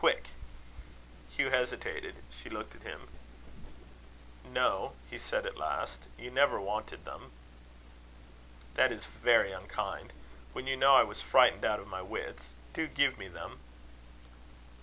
Quick!" 0.01 0.29
Hugh 1.29 1.51
hesitated. 1.51 2.15
She 2.31 2.49
looked 2.49 2.73
at 2.75 2.81
him. 2.81 3.07
"No," 4.49 4.93
he 5.11 5.19
said 5.19 5.45
at 5.45 5.57
last. 5.57 5.99
"You 6.17 6.31
never 6.31 6.59
wanted 6.59 7.05
them." 7.05 7.29
"That 8.73 8.91
is 8.91 9.05
very 9.05 9.51
unkind; 9.51 10.11
when 10.53 10.65
you 10.65 10.75
know 10.75 10.95
I 10.95 11.03
was 11.03 11.21
frightened 11.21 11.63
out 11.65 11.79
of 11.79 11.85
my 11.85 12.01
wits. 12.01 12.53
Do 12.73 12.87
give 12.87 13.19
me 13.19 13.27
them." 13.27 13.59